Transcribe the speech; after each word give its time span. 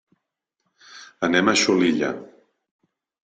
Anem 1.27 1.53
a 1.53 1.55
Xulilla. 1.65 2.11